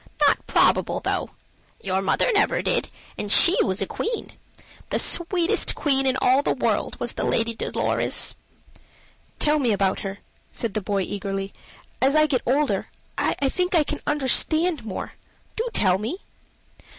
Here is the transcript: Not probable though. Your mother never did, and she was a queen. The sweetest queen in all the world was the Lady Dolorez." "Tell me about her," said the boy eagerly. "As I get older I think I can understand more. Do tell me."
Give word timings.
Not 0.21 0.47
probable 0.47 0.99
though. 0.99 1.29
Your 1.79 2.01
mother 2.01 2.31
never 2.33 2.63
did, 2.63 2.89
and 3.19 3.31
she 3.31 3.55
was 3.63 3.83
a 3.83 3.85
queen. 3.85 4.31
The 4.89 4.97
sweetest 4.97 5.75
queen 5.75 6.07
in 6.07 6.17
all 6.19 6.41
the 6.41 6.55
world 6.55 6.99
was 6.99 7.13
the 7.13 7.23
Lady 7.23 7.55
Dolorez." 7.55 8.33
"Tell 9.37 9.59
me 9.59 9.71
about 9.71 9.99
her," 9.99 10.17
said 10.49 10.73
the 10.73 10.81
boy 10.81 11.01
eagerly. 11.03 11.53
"As 12.01 12.15
I 12.15 12.25
get 12.25 12.41
older 12.47 12.87
I 13.15 13.47
think 13.47 13.75
I 13.75 13.83
can 13.83 13.99
understand 14.07 14.83
more. 14.83 15.11
Do 15.55 15.69
tell 15.71 15.99
me." 15.99 16.17